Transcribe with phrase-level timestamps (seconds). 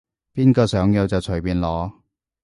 [0.33, 1.91] 邊個想要就隨便攞